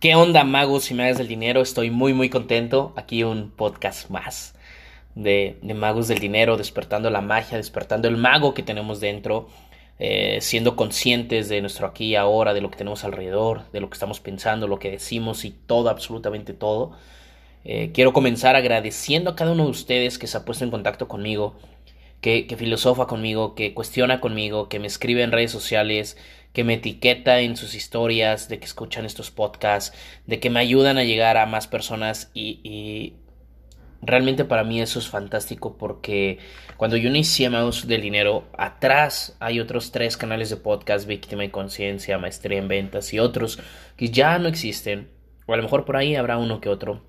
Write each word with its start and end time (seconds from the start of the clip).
¿Qué 0.00 0.14
onda, 0.14 0.44
magos 0.44 0.90
y 0.90 0.94
magas 0.94 1.18
del 1.18 1.28
dinero? 1.28 1.60
Estoy 1.60 1.90
muy, 1.90 2.14
muy 2.14 2.30
contento. 2.30 2.94
Aquí 2.96 3.22
un 3.22 3.50
podcast 3.50 4.08
más 4.08 4.54
de, 5.14 5.58
magos 5.74 6.08
del 6.08 6.20
dinero, 6.20 6.56
despertando 6.56 7.10
la 7.10 7.20
magia, 7.20 7.58
despertando 7.58 8.08
el 8.08 8.16
mago 8.16 8.54
que 8.54 8.62
tenemos 8.62 9.00
dentro, 9.00 9.50
eh, 9.98 10.38
siendo 10.40 10.74
conscientes 10.74 11.50
de 11.50 11.60
nuestro 11.60 11.86
aquí 11.86 12.06
y 12.06 12.16
ahora, 12.16 12.54
de 12.54 12.62
lo 12.62 12.70
que 12.70 12.78
tenemos 12.78 13.04
alrededor, 13.04 13.70
de 13.72 13.80
lo 13.80 13.90
que 13.90 13.94
estamos 13.94 14.20
pensando, 14.20 14.68
lo 14.68 14.78
que 14.78 14.90
decimos 14.90 15.44
y 15.44 15.50
todo, 15.50 15.90
absolutamente 15.90 16.54
todo. 16.54 16.92
Eh, 17.66 17.90
quiero 17.92 18.14
comenzar 18.14 18.56
agradeciendo 18.56 19.28
a 19.28 19.36
cada 19.36 19.52
uno 19.52 19.64
de 19.64 19.70
ustedes 19.70 20.18
que 20.18 20.26
se 20.26 20.38
ha 20.38 20.46
puesto 20.46 20.64
en 20.64 20.70
contacto 20.70 21.08
conmigo, 21.08 21.56
que, 22.22 22.46
que 22.46 22.56
filosofa 22.56 23.06
conmigo, 23.06 23.54
que 23.54 23.74
cuestiona 23.74 24.18
conmigo, 24.22 24.70
que 24.70 24.78
me 24.78 24.86
escribe 24.86 25.22
en 25.22 25.30
redes 25.30 25.50
sociales, 25.50 26.16
que 26.52 26.64
me 26.64 26.74
etiqueta 26.74 27.40
en 27.40 27.56
sus 27.56 27.74
historias, 27.74 28.48
de 28.48 28.58
que 28.58 28.64
escuchan 28.64 29.04
estos 29.04 29.30
podcasts, 29.30 29.96
de 30.26 30.40
que 30.40 30.50
me 30.50 30.60
ayudan 30.60 30.98
a 30.98 31.04
llegar 31.04 31.36
a 31.36 31.46
más 31.46 31.66
personas 31.66 32.30
y, 32.34 33.14
realmente 34.02 34.46
para 34.46 34.64
mí 34.64 34.80
eso 34.80 34.98
es 34.98 35.08
fantástico 35.08 35.76
porque 35.76 36.38
cuando 36.78 36.96
yo 36.96 37.10
inicié 37.10 37.50
Mouse 37.50 37.86
del 37.86 38.00
Dinero, 38.00 38.44
atrás 38.56 39.36
hay 39.40 39.60
otros 39.60 39.92
tres 39.92 40.16
canales 40.16 40.48
de 40.48 40.56
podcast, 40.56 41.06
Víctima 41.06 41.44
y 41.44 41.50
Conciencia, 41.50 42.16
Maestría 42.18 42.58
en 42.58 42.68
Ventas 42.68 43.12
y 43.12 43.18
otros 43.18 43.60
que 43.96 44.08
ya 44.08 44.38
no 44.38 44.48
existen, 44.48 45.10
o 45.46 45.52
a 45.52 45.56
lo 45.56 45.62
mejor 45.62 45.84
por 45.84 45.96
ahí 45.96 46.16
habrá 46.16 46.38
uno 46.38 46.60
que 46.60 46.70
otro. 46.70 47.02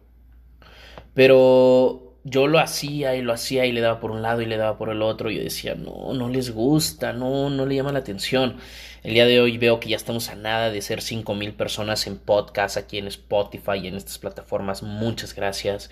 Pero 1.13 2.10
yo 2.23 2.47
lo 2.47 2.59
hacía 2.59 3.15
y 3.15 3.21
lo 3.21 3.33
hacía 3.33 3.65
y 3.65 3.71
le 3.71 3.81
daba 3.81 3.99
por 3.99 4.11
un 4.11 4.21
lado 4.21 4.41
y 4.41 4.45
le 4.45 4.57
daba 4.57 4.77
por 4.77 4.89
el 4.89 5.01
otro 5.01 5.31
y 5.31 5.37
yo 5.37 5.43
decía, 5.43 5.75
no, 5.75 6.13
no 6.13 6.29
les 6.29 6.51
gusta, 6.51 7.13
no, 7.13 7.49
no 7.49 7.65
le 7.65 7.75
llama 7.75 7.91
la 7.91 7.99
atención. 7.99 8.57
El 9.03 9.15
día 9.15 9.25
de 9.25 9.39
hoy 9.41 9.57
veo 9.57 9.79
que 9.79 9.89
ya 9.89 9.95
estamos 9.95 10.29
a 10.29 10.35
nada 10.35 10.69
de 10.69 10.81
ser 10.81 11.01
mil 11.35 11.53
personas 11.53 12.05
en 12.05 12.17
podcast 12.19 12.77
aquí 12.77 12.99
en 12.99 13.07
Spotify 13.07 13.79
y 13.81 13.87
en 13.87 13.95
estas 13.95 14.19
plataformas. 14.19 14.83
Muchas 14.83 15.33
gracias. 15.33 15.89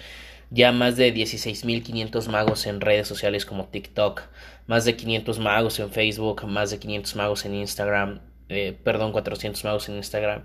Ya 0.51 0.71
más 0.71 0.95
de 0.97 1.13
16.500 1.13 2.27
magos 2.27 2.65
en 2.67 2.81
redes 2.81 3.07
sociales 3.07 3.45
como 3.45 3.65
TikTok, 3.65 4.21
más 4.67 4.85
de 4.85 4.95
500 4.95 5.39
magos 5.39 5.79
en 5.79 5.91
Facebook, 5.91 6.45
más 6.45 6.71
de 6.71 6.79
500 6.79 7.15
magos 7.15 7.45
en 7.45 7.55
Instagram, 7.55 8.21
eh, 8.49 8.77
perdón, 8.83 9.11
400 9.11 9.63
magos 9.63 9.89
en 9.89 9.95
Instagram. 9.95 10.43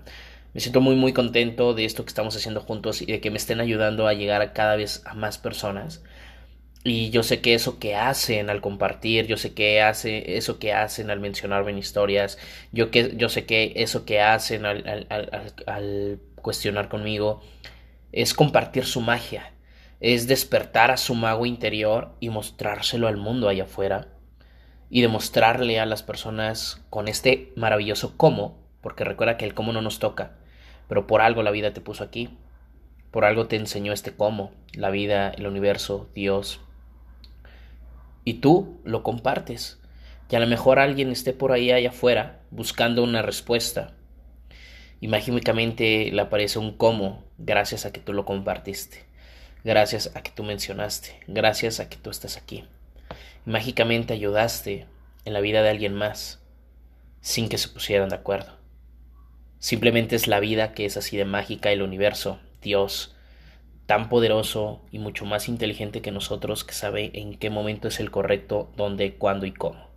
Me 0.55 0.61
siento 0.61 0.79
muy 0.79 0.95
muy 0.95 1.11
contento 1.11 1.73
de 1.73 1.83
esto 1.83 2.05
que 2.05 2.09
estamos 2.09 2.33
haciendo 2.37 2.61
juntos 2.61 3.01
y 3.01 3.07
de 3.07 3.19
que 3.19 3.29
me 3.29 3.35
estén 3.35 3.59
ayudando 3.59 4.07
a 4.07 4.13
llegar 4.13 4.53
cada 4.53 4.77
vez 4.77 5.01
a 5.05 5.13
más 5.13 5.37
personas. 5.37 6.01
Y 6.85 7.09
yo 7.09 7.23
sé 7.23 7.41
que 7.41 7.55
eso 7.55 7.77
que 7.77 7.95
hacen 7.97 8.49
al 8.49 8.61
compartir, 8.61 9.27
yo 9.27 9.35
sé 9.35 9.53
que 9.53 9.81
hace 9.81 10.37
eso 10.37 10.57
que 10.57 10.71
hacen 10.71 11.09
al 11.09 11.19
mencionarme 11.19 11.71
en 11.71 11.77
historias, 11.77 12.37
yo, 12.71 12.89
que, 12.89 13.17
yo 13.17 13.27
sé 13.27 13.45
que 13.45 13.73
eso 13.75 14.05
que 14.05 14.21
hacen 14.21 14.65
al, 14.65 15.07
al 15.67 16.19
cuestionar 16.41 16.87
conmigo 16.87 17.41
es 18.13 18.33
compartir 18.33 18.85
su 18.85 19.01
magia, 19.01 19.51
es 19.99 20.25
despertar 20.25 20.89
a 20.89 20.95
su 20.95 21.15
mago 21.15 21.45
interior 21.45 22.15
y 22.21 22.29
mostrárselo 22.29 23.09
al 23.09 23.17
mundo 23.17 23.49
allá 23.49 23.65
afuera 23.65 24.07
y 24.89 25.01
demostrarle 25.01 25.81
a 25.81 25.85
las 25.85 26.01
personas 26.01 26.81
con 26.89 27.09
este 27.09 27.51
maravilloso 27.57 28.15
cómo, 28.15 28.63
porque 28.79 29.03
recuerda 29.03 29.35
que 29.35 29.43
el 29.43 29.53
cómo 29.53 29.73
no 29.73 29.81
nos 29.81 29.99
toca, 29.99 30.37
pero 30.87 31.07
por 31.07 31.21
algo 31.21 31.43
la 31.43 31.51
vida 31.51 31.73
te 31.73 31.81
puso 31.81 32.03
aquí, 32.03 32.29
por 33.11 33.25
algo 33.25 33.47
te 33.47 33.55
enseñó 33.55 33.93
este 33.93 34.11
cómo, 34.11 34.51
la 34.73 34.89
vida, 34.89 35.29
el 35.29 35.47
universo, 35.47 36.09
Dios, 36.13 36.59
y 38.25 38.35
tú 38.35 38.81
lo 38.83 39.03
compartes. 39.03 39.79
Y 40.29 40.35
a 40.35 40.39
lo 40.39 40.47
mejor 40.47 40.79
alguien 40.79 41.11
esté 41.11 41.31
por 41.31 41.51
ahí 41.51 41.71
allá 41.71 41.89
afuera 41.89 42.41
buscando 42.49 43.03
una 43.03 43.21
respuesta. 43.21 43.93
Y 44.99 45.07
mágicamente 45.07 46.09
le 46.11 46.21
aparece 46.21 46.57
un 46.57 46.75
cómo 46.75 47.23
gracias 47.37 47.85
a 47.85 47.93
que 47.93 48.01
tú 48.01 48.11
lo 48.11 48.25
compartiste. 48.25 49.05
Gracias 49.63 50.11
a 50.15 50.23
que 50.23 50.31
tú 50.31 50.43
mencionaste. 50.43 51.19
Gracias 51.27 51.79
a 51.79 51.87
que 51.87 51.97
tú 51.97 52.09
estás 52.09 52.37
aquí. 52.37 52.65
Mágicamente 53.45 54.13
ayudaste 54.13 54.87
en 55.25 55.33
la 55.33 55.39
vida 55.39 55.61
de 55.61 55.69
alguien 55.69 55.93
más 55.93 56.41
sin 57.21 57.47
que 57.49 57.57
se 57.59 57.69
pusieran 57.69 58.09
de 58.09 58.15
acuerdo. 58.15 58.64
Simplemente 59.65 60.15
es 60.15 60.27
la 60.27 60.39
vida 60.39 60.73
que 60.73 60.85
es 60.85 60.95
así 60.95 61.17
de 61.17 61.25
mágica, 61.25 61.71
el 61.71 61.81
universo, 61.81 62.37
Dios, 62.61 63.15
tan 63.87 64.09
poderoso 64.09 64.83
y 64.91 64.99
mucho 64.99 65.25
más 65.25 65.49
inteligente 65.49 66.03
que 66.03 66.11
nosotros 66.11 66.63
que 66.63 66.75
sabe 66.75 67.09
en 67.15 67.39
qué 67.39 67.49
momento 67.49 67.87
es 67.87 67.99
el 67.99 68.11
correcto, 68.11 68.71
dónde, 68.77 69.15
cuándo 69.15 69.47
y 69.47 69.53
cómo. 69.53 69.87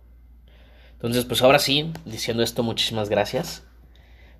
Entonces, 0.93 1.23
pues 1.25 1.43
ahora 1.43 1.59
sí, 1.59 1.93
diciendo 2.03 2.41
esto, 2.41 2.63
muchísimas 2.63 3.09
gracias. 3.09 3.63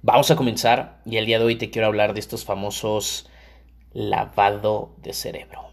Vamos 0.02 0.32
a 0.32 0.36
comenzar 0.36 1.00
y 1.06 1.18
el 1.18 1.28
día 1.28 1.38
de 1.38 1.46
hoy 1.46 1.58
te 1.58 1.70
quiero 1.70 1.86
hablar 1.86 2.16
de 2.16 2.22
estos 2.22 2.44
famosos 2.44 3.30
lavado 3.94 4.96
de 4.98 5.14
cerebro. 5.14 5.70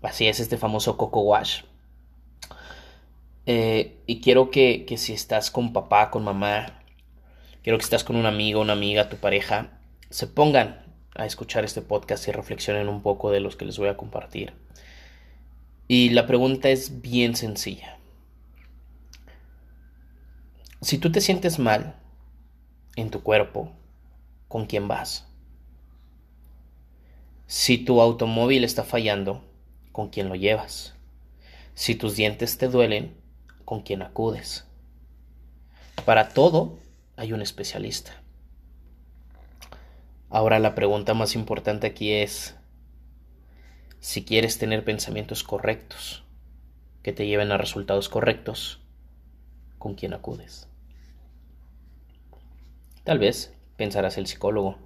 Así 0.00 0.28
es, 0.28 0.40
este 0.40 0.56
famoso 0.56 0.96
Coco 0.96 1.20
Wash. 1.20 1.60
Eh, 3.44 3.98
y 4.06 4.22
quiero 4.22 4.50
que, 4.50 4.86
que 4.86 4.96
si 4.96 5.12
estás 5.12 5.50
con 5.50 5.74
papá, 5.74 6.10
con 6.10 6.24
mamá, 6.24 6.78
quiero 7.68 7.76
que 7.76 7.84
estás 7.84 8.02
con 8.02 8.16
un 8.16 8.24
amigo, 8.24 8.62
una 8.62 8.72
amiga, 8.72 9.10
tu 9.10 9.18
pareja, 9.18 9.78
se 10.08 10.26
pongan 10.26 10.86
a 11.14 11.26
escuchar 11.26 11.66
este 11.66 11.82
podcast 11.82 12.26
y 12.26 12.32
reflexionen 12.32 12.88
un 12.88 13.02
poco 13.02 13.30
de 13.30 13.40
los 13.40 13.56
que 13.56 13.66
les 13.66 13.76
voy 13.76 13.88
a 13.88 13.96
compartir. 13.98 14.54
Y 15.86 16.08
la 16.08 16.26
pregunta 16.26 16.70
es 16.70 17.02
bien 17.02 17.36
sencilla. 17.36 17.98
Si 20.80 20.96
tú 20.96 21.12
te 21.12 21.20
sientes 21.20 21.58
mal 21.58 21.96
en 22.96 23.10
tu 23.10 23.22
cuerpo, 23.22 23.70
¿con 24.48 24.64
quién 24.64 24.88
vas? 24.88 25.26
Si 27.46 27.76
tu 27.76 28.00
automóvil 28.00 28.64
está 28.64 28.82
fallando, 28.82 29.44
¿con 29.92 30.08
quién 30.08 30.30
lo 30.30 30.36
llevas? 30.36 30.94
Si 31.74 31.94
tus 31.94 32.16
dientes 32.16 32.56
te 32.56 32.68
duelen, 32.68 33.14
¿con 33.66 33.82
quién 33.82 34.00
acudes? 34.00 34.64
Para 36.06 36.30
todo 36.30 36.87
hay 37.18 37.32
un 37.32 37.42
especialista. 37.42 38.12
Ahora 40.30 40.60
la 40.60 40.76
pregunta 40.76 41.14
más 41.14 41.34
importante 41.34 41.88
aquí 41.88 42.12
es 42.12 42.56
si 43.98 44.24
quieres 44.24 44.58
tener 44.58 44.84
pensamientos 44.84 45.42
correctos 45.42 46.24
que 47.02 47.12
te 47.12 47.26
lleven 47.26 47.50
a 47.50 47.58
resultados 47.58 48.08
correctos, 48.08 48.80
¿con 49.78 49.94
quién 49.94 50.14
acudes? 50.14 50.68
Tal 53.02 53.18
vez 53.18 53.52
pensarás 53.76 54.16
el 54.16 54.28
psicólogo, 54.28 54.78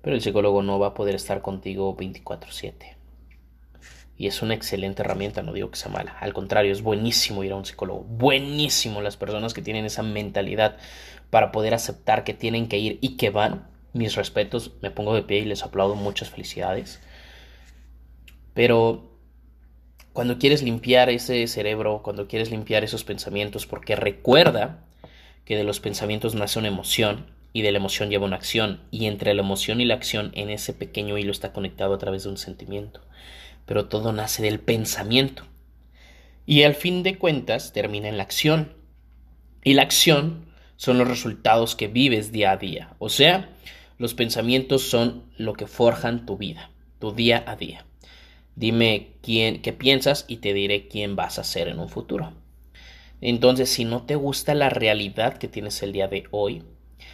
pero 0.00 0.16
el 0.16 0.22
psicólogo 0.22 0.62
no 0.62 0.80
va 0.80 0.88
a 0.88 0.94
poder 0.94 1.14
estar 1.14 1.42
contigo 1.42 1.96
24/7. 1.96 2.96
Y 4.22 4.28
es 4.28 4.40
una 4.40 4.54
excelente 4.54 5.02
herramienta, 5.02 5.42
no 5.42 5.52
digo 5.52 5.72
que 5.72 5.76
sea 5.76 5.90
mala. 5.90 6.16
Al 6.20 6.32
contrario, 6.32 6.70
es 6.70 6.80
buenísimo 6.80 7.42
ir 7.42 7.50
a 7.50 7.56
un 7.56 7.64
psicólogo. 7.64 8.04
Buenísimo 8.04 9.02
las 9.02 9.16
personas 9.16 9.52
que 9.52 9.62
tienen 9.62 9.84
esa 9.84 10.04
mentalidad 10.04 10.76
para 11.30 11.50
poder 11.50 11.74
aceptar 11.74 12.22
que 12.22 12.32
tienen 12.32 12.68
que 12.68 12.78
ir 12.78 12.98
y 13.00 13.16
que 13.16 13.30
van 13.30 13.66
mis 13.94 14.14
respetos, 14.14 14.74
me 14.80 14.92
pongo 14.92 15.16
de 15.16 15.24
pie 15.24 15.40
y 15.40 15.44
les 15.44 15.64
aplaudo 15.64 15.96
muchas 15.96 16.30
felicidades. 16.30 17.00
Pero 18.54 19.10
cuando 20.12 20.38
quieres 20.38 20.62
limpiar 20.62 21.10
ese 21.10 21.48
cerebro, 21.48 22.02
cuando 22.04 22.28
quieres 22.28 22.52
limpiar 22.52 22.84
esos 22.84 23.02
pensamientos, 23.02 23.66
porque 23.66 23.96
recuerda 23.96 24.84
que 25.44 25.56
de 25.56 25.64
los 25.64 25.80
pensamientos 25.80 26.36
nace 26.36 26.60
una 26.60 26.68
emoción 26.68 27.26
y 27.52 27.62
de 27.62 27.72
la 27.72 27.78
emoción 27.78 28.08
lleva 28.08 28.26
una 28.26 28.36
acción, 28.36 28.82
y 28.92 29.06
entre 29.06 29.34
la 29.34 29.42
emoción 29.42 29.80
y 29.80 29.84
la 29.84 29.94
acción 29.94 30.30
en 30.34 30.48
ese 30.48 30.74
pequeño 30.74 31.18
hilo 31.18 31.32
está 31.32 31.52
conectado 31.52 31.92
a 31.92 31.98
través 31.98 32.22
de 32.22 32.30
un 32.30 32.36
sentimiento. 32.36 33.00
Pero 33.66 33.88
todo 33.88 34.12
nace 34.12 34.42
del 34.42 34.60
pensamiento. 34.60 35.44
Y 36.46 36.64
al 36.64 36.74
fin 36.74 37.02
de 37.02 37.18
cuentas 37.18 37.72
termina 37.72 38.08
en 38.08 38.16
la 38.16 38.22
acción. 38.24 38.74
Y 39.64 39.74
la 39.74 39.82
acción 39.82 40.46
son 40.76 40.98
los 40.98 41.08
resultados 41.08 41.76
que 41.76 41.88
vives 41.88 42.32
día 42.32 42.52
a 42.52 42.56
día. 42.56 42.96
O 42.98 43.08
sea, 43.08 43.50
los 43.98 44.14
pensamientos 44.14 44.82
son 44.82 45.22
lo 45.36 45.52
que 45.52 45.66
forjan 45.66 46.26
tu 46.26 46.36
vida, 46.36 46.70
tu 46.98 47.12
día 47.12 47.44
a 47.46 47.54
día. 47.54 47.86
Dime 48.56 49.12
quién, 49.22 49.62
qué 49.62 49.72
piensas 49.72 50.24
y 50.28 50.38
te 50.38 50.52
diré 50.52 50.88
quién 50.88 51.14
vas 51.14 51.38
a 51.38 51.44
ser 51.44 51.68
en 51.68 51.78
un 51.78 51.88
futuro. 51.88 52.32
Entonces, 53.20 53.70
si 53.70 53.84
no 53.84 54.02
te 54.02 54.16
gusta 54.16 54.54
la 54.54 54.68
realidad 54.68 55.38
que 55.38 55.46
tienes 55.46 55.82
el 55.84 55.92
día 55.92 56.08
de 56.08 56.24
hoy, 56.32 56.64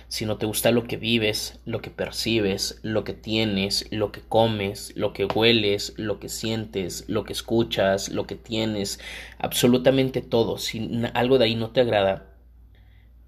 si 0.08 0.24
no 0.24 0.38
te 0.38 0.46
gusta 0.46 0.70
lo 0.70 0.84
que 0.84 0.96
vives, 0.96 1.60
lo 1.66 1.82
que 1.82 1.90
percibes, 1.90 2.80
lo 2.82 3.04
que 3.04 3.12
tienes, 3.12 3.86
lo 3.90 4.10
que 4.10 4.20
comes, 4.22 4.94
lo 4.96 5.12
que 5.12 5.26
hueles, 5.26 5.92
lo 5.98 6.18
que 6.18 6.30
sientes, 6.30 7.04
lo 7.08 7.24
que 7.24 7.34
escuchas, 7.34 8.08
lo 8.08 8.26
que 8.26 8.34
tienes, 8.34 9.00
absolutamente 9.38 10.22
todo, 10.22 10.56
si 10.56 11.02
algo 11.12 11.38
de 11.38 11.44
ahí 11.44 11.54
no 11.54 11.70
te 11.70 11.82
agrada, 11.82 12.34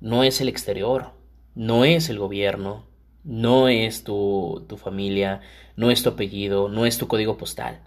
no 0.00 0.25
es 0.25 0.41
el 0.41 0.49
exterior, 0.49 1.12
no 1.55 1.85
es 1.85 2.09
el 2.09 2.19
gobierno, 2.19 2.87
no 3.25 3.69
es 3.69 4.03
tu, 4.03 4.65
tu 4.67 4.79
familia, 4.79 5.43
no 5.77 5.91
es 5.91 6.03
tu 6.03 6.09
apellido, 6.09 6.71
no 6.71 6.87
es 6.87 6.97
tu 6.97 7.09
código 7.09 7.37
postal, 7.37 7.81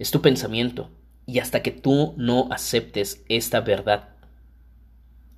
es 0.00 0.10
tu 0.10 0.20
pensamiento. 0.20 0.90
Y 1.24 1.38
hasta 1.38 1.62
que 1.62 1.70
tú 1.70 2.14
no 2.16 2.48
aceptes 2.50 3.24
esta 3.28 3.60
verdad, 3.60 4.11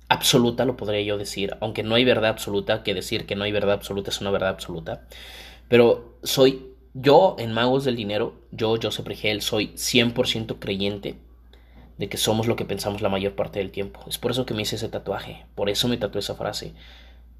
absoluta, 0.07 0.65
lo 0.65 0.77
podría 0.77 1.01
yo 1.01 1.17
decir, 1.17 1.57
aunque 1.61 1.83
no 1.83 1.95
hay 1.95 2.05
verdad 2.05 2.29
absoluta, 2.29 2.83
que 2.83 2.93
decir 2.93 3.25
que 3.25 3.35
no 3.35 3.43
hay 3.43 3.51
verdad 3.51 3.73
absoluta 3.73 4.11
es 4.11 4.21
una 4.21 4.31
verdad 4.31 4.49
absoluta, 4.49 5.07
pero 5.67 6.17
soy 6.23 6.75
yo 6.93 7.35
en 7.39 7.51
Magos 7.51 7.83
del 7.83 7.95
Dinero, 7.95 8.35
yo, 8.51 8.77
Joseph 8.81 9.07
Rigel, 9.07 9.41
soy 9.41 9.73
100% 9.75 10.59
creyente 10.59 11.17
de 11.97 12.09
que 12.09 12.17
somos 12.17 12.47
lo 12.47 12.55
que 12.55 12.65
pensamos 12.65 13.01
la 13.01 13.09
mayor 13.09 13.35
parte 13.35 13.59
del 13.59 13.71
tiempo. 13.71 14.01
Es 14.07 14.17
por 14.17 14.31
eso 14.31 14.45
que 14.45 14.53
me 14.53 14.61
hice 14.61 14.75
ese 14.75 14.89
tatuaje, 14.89 15.45
por 15.55 15.69
eso 15.69 15.87
me 15.87 15.97
tatué 15.97 16.19
esa 16.19 16.35
frase, 16.35 16.73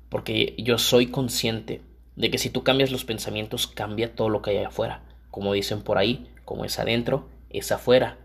porque 0.10 0.56
yo 0.58 0.78
soy 0.78 1.08
consciente 1.08 1.82
de 2.16 2.32
que 2.32 2.38
si 2.38 2.50
tú 2.50 2.64
cambias 2.64 2.92
los 2.92 3.06
pensamientos, 3.06 3.68
cambia 3.68 4.16
todo 4.16 4.30
lo 4.30 4.42
que 4.42 4.52
hay 4.52 4.58
afuera. 4.64 5.04
Como 5.32 5.54
dicen 5.54 5.82
por 5.82 5.98
ahí, 5.98 6.30
como 6.46 6.66
es 6.66 6.80
adentro, 6.80 7.28
es 7.50 7.72
afuera. 7.72 8.18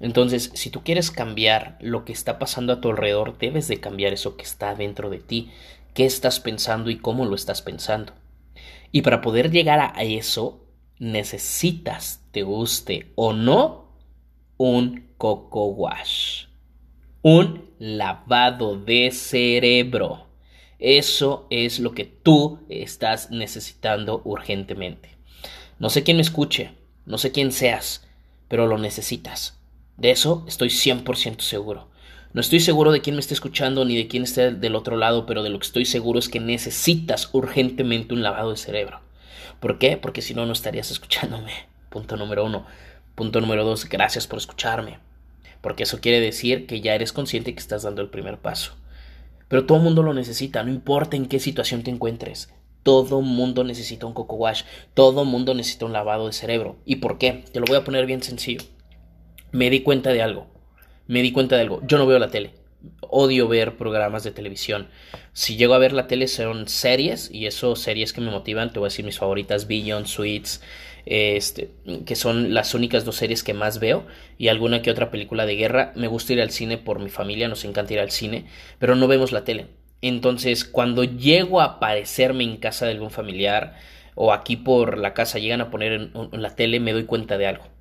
Entonces, 0.00 0.50
si 0.54 0.70
tú 0.70 0.82
quieres 0.84 1.10
cambiar 1.10 1.76
lo 1.80 2.04
que 2.04 2.12
está 2.12 2.38
pasando 2.38 2.72
a 2.72 2.80
tu 2.80 2.90
alrededor, 2.90 3.36
debes 3.38 3.66
de 3.68 3.80
cambiar 3.80 4.12
eso 4.12 4.36
que 4.36 4.44
está 4.44 4.74
dentro 4.74 5.10
de 5.10 5.18
ti, 5.18 5.50
qué 5.94 6.06
estás 6.06 6.40
pensando 6.40 6.90
y 6.90 6.98
cómo 6.98 7.24
lo 7.24 7.34
estás 7.34 7.62
pensando. 7.62 8.12
Y 8.92 9.02
para 9.02 9.20
poder 9.20 9.50
llegar 9.50 9.80
a 9.80 10.02
eso, 10.02 10.64
necesitas, 10.98 12.22
te 12.30 12.42
guste 12.42 13.12
o 13.16 13.32
no, 13.32 13.88
un 14.56 15.08
coco 15.18 15.66
wash. 15.66 16.46
Un 17.22 17.70
lavado 17.78 18.78
de 18.78 19.10
cerebro. 19.10 20.28
Eso 20.78 21.48
es 21.50 21.80
lo 21.80 21.92
que 21.92 22.04
tú 22.04 22.60
estás 22.68 23.30
necesitando 23.30 24.22
urgentemente. 24.24 25.10
No 25.80 25.90
sé 25.90 26.04
quién 26.04 26.16
me 26.16 26.22
escuche, 26.22 26.70
no 27.04 27.18
sé 27.18 27.32
quién 27.32 27.50
seas, 27.50 28.06
pero 28.46 28.66
lo 28.66 28.78
necesitas. 28.78 29.57
De 29.98 30.12
eso 30.12 30.44
estoy 30.46 30.68
100% 30.68 31.40
seguro. 31.40 31.88
No 32.32 32.40
estoy 32.40 32.60
seguro 32.60 32.92
de 32.92 33.00
quién 33.00 33.16
me 33.16 33.20
está 33.20 33.34
escuchando 33.34 33.84
ni 33.84 33.96
de 33.96 34.06
quién 34.06 34.22
esté 34.22 34.52
del 34.52 34.76
otro 34.76 34.96
lado, 34.96 35.26
pero 35.26 35.42
de 35.42 35.50
lo 35.50 35.58
que 35.58 35.66
estoy 35.66 35.84
seguro 35.86 36.20
es 36.20 36.28
que 36.28 36.38
necesitas 36.38 37.30
urgentemente 37.32 38.14
un 38.14 38.22
lavado 38.22 38.50
de 38.50 38.56
cerebro. 38.56 39.00
¿Por 39.58 39.78
qué? 39.78 39.96
Porque 39.96 40.22
si 40.22 40.34
no, 40.34 40.46
no 40.46 40.52
estarías 40.52 40.92
escuchándome. 40.92 41.50
Punto 41.90 42.16
número 42.16 42.44
uno. 42.44 42.64
Punto 43.16 43.40
número 43.40 43.64
dos, 43.64 43.88
gracias 43.88 44.28
por 44.28 44.38
escucharme. 44.38 45.00
Porque 45.60 45.82
eso 45.82 46.00
quiere 46.00 46.20
decir 46.20 46.68
que 46.68 46.80
ya 46.80 46.94
eres 46.94 47.12
consciente 47.12 47.52
que 47.52 47.60
estás 47.60 47.82
dando 47.82 48.00
el 48.00 48.08
primer 48.08 48.38
paso. 48.38 48.76
Pero 49.48 49.66
todo 49.66 49.80
mundo 49.80 50.04
lo 50.04 50.14
necesita, 50.14 50.62
no 50.62 50.70
importa 50.70 51.16
en 51.16 51.26
qué 51.26 51.40
situación 51.40 51.82
te 51.82 51.90
encuentres. 51.90 52.52
Todo 52.84 53.20
mundo 53.20 53.64
necesita 53.64 54.06
un 54.06 54.12
coco 54.12 54.36
wash, 54.36 54.62
todo 54.94 55.24
mundo 55.24 55.54
necesita 55.54 55.86
un 55.86 55.92
lavado 55.92 56.26
de 56.26 56.32
cerebro. 56.32 56.76
¿Y 56.84 56.96
por 56.96 57.18
qué? 57.18 57.44
Te 57.52 57.58
lo 57.58 57.66
voy 57.66 57.78
a 57.78 57.84
poner 57.84 58.06
bien 58.06 58.22
sencillo. 58.22 58.62
Me 59.50 59.70
di 59.70 59.80
cuenta 59.80 60.12
de 60.12 60.22
algo. 60.22 60.46
Me 61.06 61.22
di 61.22 61.32
cuenta 61.32 61.56
de 61.56 61.62
algo. 61.62 61.80
Yo 61.86 61.96
no 61.96 62.06
veo 62.06 62.18
la 62.18 62.28
tele. 62.28 62.52
Odio 63.00 63.48
ver 63.48 63.76
programas 63.76 64.22
de 64.22 64.30
televisión. 64.30 64.88
Si 65.32 65.56
llego 65.56 65.74
a 65.74 65.78
ver 65.78 65.92
la 65.92 66.06
tele 66.06 66.28
son 66.28 66.68
series 66.68 67.30
y 67.32 67.46
eso 67.46 67.74
series 67.74 68.12
que 68.12 68.20
me 68.20 68.30
motivan. 68.30 68.72
Te 68.72 68.78
voy 68.78 68.86
a 68.86 68.90
decir 68.90 69.04
mis 69.04 69.18
favoritas, 69.18 69.66
Beyond, 69.66 70.06
Sweets, 70.06 70.60
este, 71.06 71.70
que 72.04 72.14
son 72.14 72.52
las 72.52 72.74
únicas 72.74 73.06
dos 73.06 73.16
series 73.16 73.42
que 73.42 73.54
más 73.54 73.80
veo, 73.80 74.06
y 74.36 74.48
alguna 74.48 74.82
que 74.82 74.90
otra 74.90 75.10
película 75.10 75.46
de 75.46 75.56
guerra. 75.56 75.92
Me 75.96 76.08
gusta 76.08 76.34
ir 76.34 76.42
al 76.42 76.50
cine 76.50 76.76
por 76.76 77.00
mi 77.00 77.08
familia, 77.08 77.48
nos 77.48 77.64
encanta 77.64 77.94
ir 77.94 78.00
al 78.00 78.10
cine, 78.10 78.44
pero 78.78 78.96
no 78.96 79.08
vemos 79.08 79.32
la 79.32 79.44
tele. 79.44 79.68
Entonces, 80.02 80.64
cuando 80.64 81.04
llego 81.04 81.60
a 81.60 81.64
aparecerme 81.64 82.44
en 82.44 82.58
casa 82.58 82.84
de 82.84 82.92
algún 82.92 83.10
familiar 83.10 83.76
o 84.14 84.32
aquí 84.32 84.56
por 84.56 84.98
la 84.98 85.14
casa 85.14 85.38
llegan 85.38 85.62
a 85.62 85.70
poner 85.70 85.92
en 85.92 86.42
la 86.42 86.54
tele, 86.54 86.80
me 86.80 86.92
doy 86.92 87.04
cuenta 87.04 87.38
de 87.38 87.46
algo. 87.46 87.77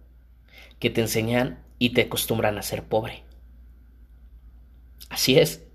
Que 0.80 0.90
te 0.90 1.02
enseñan 1.02 1.64
y 1.80 1.92
te 1.92 2.02
acostumbran 2.02 2.58
a 2.58 2.62
ser 2.62 2.84
pobre. 2.84 3.24
Así 5.10 5.38
es 5.38 5.68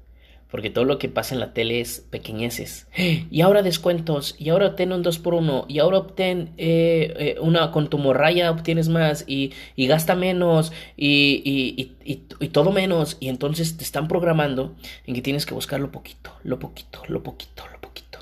porque 0.52 0.69
todo 0.69 0.84
lo 0.84 0.99
que 0.99 1.08
pasa 1.08 1.34
en 1.34 1.40
la 1.40 1.54
tele 1.54 1.81
es 1.81 2.00
pequeñeces. 2.10 2.87
Y 3.31 3.40
ahora 3.40 3.62
descuentos, 3.62 4.37
y 4.38 4.50
ahora 4.50 4.66
obtén 4.66 4.93
un 4.93 5.02
2 5.02 5.19
por 5.19 5.32
1 5.32 5.64
y 5.66 5.78
ahora 5.78 5.96
obtén 5.96 6.52
eh, 6.58 7.14
eh, 7.19 7.37
una 7.40 7.70
con 7.70 7.88
tu 7.88 7.96
morraya 7.96 8.50
obtienes 8.50 8.90
más, 8.90 9.25
y, 9.26 9.52
y 9.75 9.87
gasta 9.87 10.14
menos, 10.14 10.70
y, 10.94 11.43
y, 11.43 11.96
y, 12.05 12.48
todo 12.48 12.70
menos. 12.70 13.16
Y 13.19 13.28
entonces 13.28 13.78
te 13.78 13.84
están 13.84 14.08
programando 14.08 14.76
en 15.06 15.14
que 15.14 15.22
tienes 15.22 15.46
que 15.46 15.55
buscar 15.55 15.81
lo 15.81 15.90
poquito, 15.90 16.32
lo 16.44 16.58
poquito, 16.58 17.02
lo 17.08 17.22
poquito, 17.22 17.64
lo 17.72 17.81
poquito. 17.81 18.19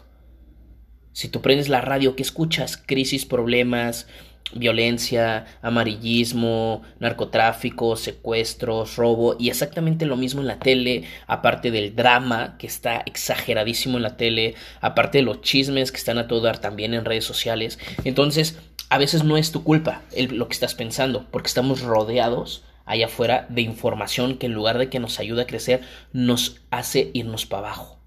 Si 1.13 1.29
tú 1.29 1.43
prendes 1.43 1.69
la 1.69 1.81
radio, 1.81 2.15
¿qué 2.15 2.23
escuchas? 2.23 2.77
Crisis, 2.77 3.27
problemas, 3.27 4.07
violencia, 4.55 5.47
amarillismo, 5.63 6.83
narcotráfico, 6.99 7.97
secuestros, 7.97 8.97
robo 8.97 9.37
y 9.39 9.49
exactamente 9.49 10.07
lo 10.07 10.17
mismo 10.17 10.41
en 10.41 10.49
la 10.49 10.59
tele, 10.59 11.05
aparte 11.27 11.71
del 11.71 11.95
drama 11.95 12.57
que 12.59 12.67
está 12.67 13.03
exageradísimo 13.07 13.97
en 13.97 14.03
la 14.03 14.17
tele, 14.17 14.55
aparte 14.81 15.19
de 15.19 15.25
los 15.25 15.41
chismes 15.43 15.93
que 15.93 15.99
están 15.99 16.19
a 16.19 16.27
todo 16.27 16.41
dar 16.41 16.59
también 16.59 16.95
en 16.95 17.05
redes 17.05 17.25
sociales. 17.25 17.79
Entonces, 18.05 18.59
a 18.89 18.99
veces 18.99 19.25
no 19.25 19.37
es 19.37 19.53
tu 19.53 19.63
culpa 19.63 20.03
lo 20.17 20.49
que 20.49 20.55
estás 20.55 20.75
pensando, 20.75 21.27
porque 21.31 21.49
estamos 21.49 21.81
rodeados 21.83 22.65
allá 22.87 23.07
afuera 23.07 23.47
de 23.49 23.63
información 23.63 24.37
que 24.37 24.47
en 24.47 24.53
lugar 24.53 24.79
de 24.79 24.89
que 24.89 24.99
nos 24.99 25.21
ayude 25.21 25.43
a 25.43 25.47
crecer, 25.47 25.83
nos 26.13 26.61
hace 26.71 27.11
irnos 27.15 27.47
para 27.47 27.69
abajo. 27.69 28.01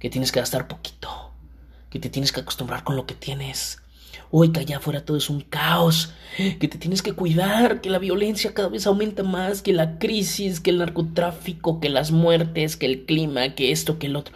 Que 0.00 0.10
tienes 0.10 0.32
que 0.32 0.40
gastar 0.40 0.66
poquito, 0.66 1.30
que 1.88 2.00
te 2.00 2.10
tienes 2.10 2.32
que 2.32 2.40
acostumbrar 2.40 2.82
con 2.82 2.96
lo 2.96 3.06
que 3.06 3.14
tienes 3.14 3.78
Hoy 4.30 4.50
que 4.50 4.60
allá 4.60 4.78
afuera 4.78 5.04
todo 5.04 5.16
es 5.16 5.30
un 5.30 5.40
caos, 5.40 6.12
que 6.36 6.68
te 6.68 6.78
tienes 6.78 7.02
que 7.02 7.12
cuidar, 7.12 7.80
que 7.80 7.90
la 7.90 7.98
violencia 7.98 8.54
cada 8.54 8.68
vez 8.68 8.86
aumenta 8.86 9.22
más, 9.22 9.62
que 9.62 9.72
la 9.72 9.98
crisis, 9.98 10.60
que 10.60 10.70
el 10.70 10.78
narcotráfico, 10.78 11.80
que 11.80 11.88
las 11.88 12.10
muertes, 12.10 12.76
que 12.76 12.86
el 12.86 13.04
clima, 13.04 13.54
que 13.54 13.72
esto, 13.72 13.98
que 13.98 14.06
el 14.06 14.16
otro. 14.16 14.34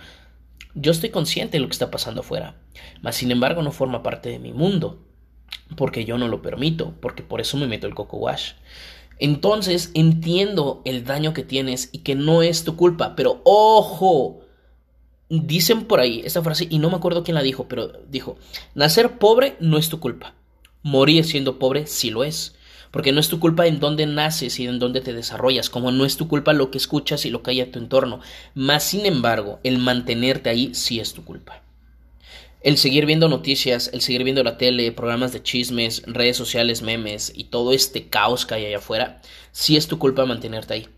Yo 0.74 0.92
estoy 0.92 1.10
consciente 1.10 1.56
de 1.56 1.60
lo 1.60 1.66
que 1.66 1.72
está 1.72 1.90
pasando 1.90 2.20
afuera, 2.20 2.56
mas 3.02 3.16
sin 3.16 3.30
embargo 3.30 3.62
no 3.62 3.72
forma 3.72 4.02
parte 4.02 4.30
de 4.30 4.38
mi 4.38 4.52
mundo, 4.52 5.04
porque 5.76 6.04
yo 6.04 6.18
no 6.18 6.28
lo 6.28 6.42
permito, 6.42 6.94
porque 7.00 7.22
por 7.22 7.40
eso 7.40 7.56
me 7.56 7.66
meto 7.66 7.86
el 7.86 7.94
coco 7.94 8.18
wash. 8.18 8.52
Entonces 9.18 9.90
entiendo 9.94 10.80
el 10.84 11.04
daño 11.04 11.34
que 11.34 11.42
tienes 11.42 11.90
y 11.92 11.98
que 11.98 12.14
no 12.14 12.42
es 12.42 12.64
tu 12.64 12.76
culpa, 12.76 13.14
pero 13.16 13.42
ojo, 13.44 14.40
Dicen 15.30 15.84
por 15.84 16.00
ahí 16.00 16.22
esta 16.24 16.42
frase, 16.42 16.66
y 16.68 16.78
no 16.78 16.90
me 16.90 16.96
acuerdo 16.96 17.22
quién 17.22 17.36
la 17.36 17.42
dijo, 17.42 17.68
pero 17.68 17.92
dijo, 18.08 18.36
nacer 18.74 19.18
pobre 19.18 19.56
no 19.60 19.78
es 19.78 19.88
tu 19.88 20.00
culpa. 20.00 20.34
Morir 20.82 21.24
siendo 21.24 21.58
pobre 21.58 21.86
sí 21.86 22.10
lo 22.10 22.24
es. 22.24 22.56
Porque 22.90 23.12
no 23.12 23.20
es 23.20 23.28
tu 23.28 23.38
culpa 23.38 23.68
en 23.68 23.78
dónde 23.78 24.04
naces 24.06 24.58
y 24.58 24.66
en 24.66 24.80
dónde 24.80 25.00
te 25.00 25.12
desarrollas, 25.12 25.70
como 25.70 25.92
no 25.92 26.04
es 26.04 26.16
tu 26.16 26.26
culpa 26.26 26.52
lo 26.52 26.72
que 26.72 26.78
escuchas 26.78 27.24
y 27.24 27.30
lo 27.30 27.42
que 27.42 27.52
hay 27.52 27.60
a 27.60 27.70
tu 27.70 27.78
entorno. 27.78 28.20
Más 28.56 28.82
sin 28.82 29.06
embargo, 29.06 29.60
el 29.62 29.78
mantenerte 29.78 30.50
ahí 30.50 30.74
sí 30.74 30.98
es 30.98 31.12
tu 31.12 31.24
culpa. 31.24 31.62
El 32.62 32.76
seguir 32.76 33.06
viendo 33.06 33.28
noticias, 33.28 33.90
el 33.92 34.00
seguir 34.00 34.24
viendo 34.24 34.42
la 34.42 34.58
tele, 34.58 34.90
programas 34.90 35.32
de 35.32 35.40
chismes, 35.40 36.02
redes 36.06 36.36
sociales, 36.36 36.82
memes 36.82 37.32
y 37.34 37.44
todo 37.44 37.72
este 37.72 38.08
caos 38.08 38.44
que 38.44 38.54
hay 38.54 38.66
allá 38.66 38.78
afuera, 38.78 39.22
sí 39.52 39.76
es 39.76 39.86
tu 39.86 39.98
culpa 39.98 40.26
mantenerte 40.26 40.74
ahí 40.74 40.88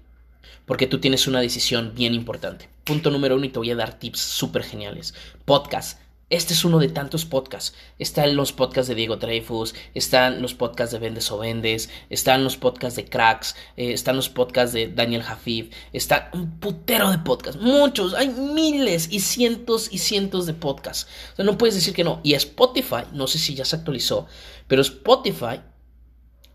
porque 0.66 0.86
tú 0.86 0.98
tienes 1.00 1.26
una 1.26 1.40
decisión 1.40 1.92
bien 1.94 2.14
importante. 2.14 2.68
Punto 2.84 3.10
número 3.10 3.36
uno 3.36 3.44
y 3.44 3.48
te 3.48 3.60
voy 3.60 3.70
a 3.70 3.76
dar 3.76 3.98
tips 3.98 4.20
súper 4.20 4.64
geniales. 4.64 5.14
Podcast. 5.44 6.00
Este 6.30 6.54
es 6.54 6.64
uno 6.64 6.78
de 6.78 6.88
tantos 6.88 7.26
podcasts. 7.26 7.76
Están 7.98 8.34
los 8.36 8.52
podcasts 8.52 8.88
de 8.88 8.94
Diego 8.94 9.16
Dreyfus, 9.16 9.74
están 9.92 10.40
los 10.40 10.54
podcasts 10.54 10.90
de 10.92 10.98
Vendes 10.98 11.30
o 11.30 11.36
Vendes, 11.36 11.90
están 12.08 12.42
los 12.42 12.56
podcasts 12.56 12.96
de 12.96 13.04
Cracks, 13.04 13.54
eh, 13.76 13.92
están 13.92 14.16
los 14.16 14.30
podcasts 14.30 14.72
de 14.72 14.88
Daniel 14.88 15.22
Jafif, 15.22 15.74
está 15.92 16.30
un 16.32 16.58
putero 16.58 17.10
de 17.10 17.18
podcasts, 17.18 17.60
muchos, 17.60 18.14
hay 18.14 18.30
miles 18.30 19.08
y 19.12 19.20
cientos 19.20 19.92
y 19.92 19.98
cientos 19.98 20.46
de 20.46 20.54
podcasts. 20.54 21.06
O 21.34 21.36
sea, 21.36 21.44
no 21.44 21.58
puedes 21.58 21.74
decir 21.74 21.92
que 21.92 22.02
no. 22.02 22.20
Y 22.22 22.32
Spotify, 22.32 23.04
no 23.12 23.26
sé 23.26 23.38
si 23.38 23.54
ya 23.54 23.66
se 23.66 23.76
actualizó, 23.76 24.26
pero 24.68 24.80
Spotify 24.80 25.60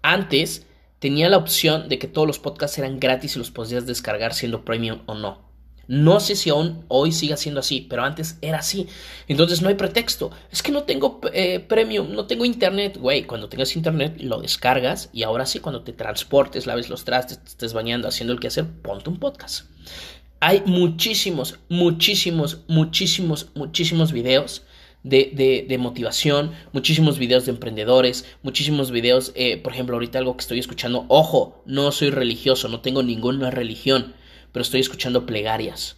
antes 0.01 0.65
tenía 0.98 1.29
la 1.29 1.38
opción 1.38 1.88
de 1.88 2.00
que 2.00 2.07
todos 2.07 2.27
los 2.27 2.39
podcasts 2.39 2.79
eran 2.79 3.00
gratis 3.00 3.36
y 3.36 3.39
los 3.39 3.51
podías 3.51 3.86
descargar 3.86 4.34
siendo 4.34 4.65
premium 4.65 5.03
o 5.05 5.13
no. 5.13 5.46
No 5.88 6.20
sé 6.20 6.36
si 6.36 6.50
aún 6.50 6.84
hoy 6.89 7.12
siga 7.12 7.38
siendo 7.38 7.62
así, 7.62 7.82
pero 7.89 8.03
antes 8.03 8.38
era 8.41 8.60
así. 8.60 8.88
Entonces 9.27 9.62
no 9.62 9.70
hay 9.70 9.75
pretexto. 9.75 10.32
Es 10.51 10.62
que 10.62 10.72
no 10.72 10.84
tengo 10.84 11.22
eh, 11.34 11.60
premium, 11.60 12.12
no 12.12 12.27
tengo 12.27 12.46
internet. 12.46 12.98
Güey, 12.98 13.24
cuando 13.24 13.48
tengas 13.48 13.75
internet 13.75 14.17
lo 14.20 14.41
descargas 14.41 15.10
y 15.13 15.24
ahora 15.24 15.46
sí, 15.46 15.60
cuando 15.60 15.84
te 15.84 15.94
transportes, 15.94 16.67
laves 16.67 16.89
los 16.89 17.06
trastes, 17.06 17.39
te 17.39 17.50
estés 17.50 17.74
bañando, 17.74 18.08
haciendo 18.08 18.34
el 18.34 18.39
que 18.39 18.48
hacer, 18.48 18.65
ponte 18.65 19.10
un 19.10 19.20
podcast. 19.20 19.65
Hay 20.39 20.62
muchísimos, 20.65 21.58
muchísimos, 21.70 22.60
muchísimos, 22.67 23.48
muchísimos 23.56 24.12
videos 24.12 24.63
de, 25.03 25.77
motivación, 25.79 26.51
muchísimos 26.74 27.17
videos 27.17 27.46
de 27.46 27.51
emprendedores, 27.51 28.25
muchísimos 28.44 28.91
videos, 28.91 29.32
eh, 29.36 29.58
por 29.58 29.74
ejemplo, 29.74 29.96
ahorita 29.96 30.20
algo 30.20 30.36
que 30.36 30.41
estoy 30.41 30.60
escuchando, 30.60 31.06
ojo, 31.08 31.63
no 31.65 31.91
soy 31.91 32.10
religioso, 32.10 32.67
no 32.67 32.82
tengo 32.82 33.03
ninguna 33.03 33.51
religión, 33.51 34.13
pero 34.51 34.61
estoy 34.63 34.79
escuchando 34.81 35.25
plegarias. 35.25 35.97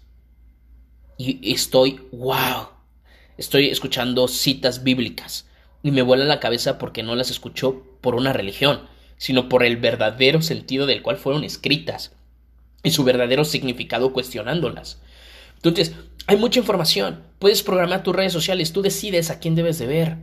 Y 1.18 1.52
estoy, 1.52 2.02
wow, 2.12 2.70
estoy 3.38 3.70
escuchando 3.70 4.28
citas 4.28 4.84
bíblicas. 4.84 5.48
Y 5.84 5.92
me 5.92 6.02
vuela 6.02 6.26
la 6.26 6.40
cabeza 6.40 6.78
porque 6.78 7.04
no 7.04 7.16
las 7.16 7.30
escucho 7.32 7.84
por 8.02 8.16
una 8.16 8.34
religión, 8.34 8.88
sino 9.18 9.50
por 9.50 9.64
el 9.64 9.78
verdadero 9.78 10.42
sentido 10.42 10.86
del 10.86 11.02
cual 11.02 11.18
fueron 11.18 11.44
escritas. 11.44 12.14
y 12.84 12.92
su 12.92 13.04
verdadero 13.04 13.44
significado 13.44 14.14
cuestionándolas. 14.14 15.02
Entonces, 15.56 15.94
hay 16.28 16.38
mucha 16.38 16.60
información. 16.60 17.24
Puedes 17.40 17.64
programar 17.64 18.04
tus 18.04 18.16
redes 18.16 18.32
sociales, 18.34 18.72
tú 18.72 18.82
decides 18.82 19.30
a 19.30 19.40
quién 19.40 19.56
debes 19.56 19.80
de 19.80 19.88
ver. 19.88 20.18